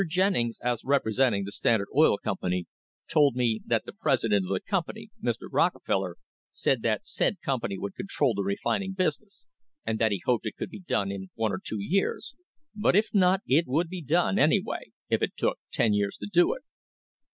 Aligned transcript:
Jennings, 0.07 0.57
as 0.63 0.83
representing 0.83 1.43
the 1.43 1.51
Standard 1.51 1.89
Oil 1.95 2.17
Company, 2.17 2.65
told 3.07 3.35
me 3.35 3.61
that 3.67 3.85
the 3.85 3.93
president 3.93 4.47
of 4.47 4.51
the 4.51 4.59
company, 4.59 5.11
Mr. 5.21 5.43
Rockefeller, 5.51 6.17
said 6.49 6.81
that 6.81 7.05
said 7.05 7.39
company 7.39 7.77
would 7.77 7.93
control 7.93 8.33
the 8.33 8.41
refining 8.41 8.93
business, 8.93 9.45
and 9.85 9.99
that 9.99 10.11
he 10.11 10.19
hoped 10.25 10.47
it 10.47 10.57
could 10.57 10.71
be 10.71 10.79
done 10.79 11.11
in 11.11 11.29
one 11.35 11.51
or 11.51 11.61
two 11.63 11.79
years; 11.79 12.33
but 12.73 12.95
if 12.95 13.09
not, 13.13 13.41
it 13.45 13.65
would 13.67 13.89
be 13.89 14.01
done, 14.01 14.39
anyway, 14.39 14.91
if 15.07 15.21
it 15.21 15.37
took 15.37 15.59
ten 15.71 15.93
years 15.93 16.17
to 16.17 16.25
do 16.25 16.51
it. 16.55 16.63